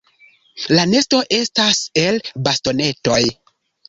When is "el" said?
2.05-2.17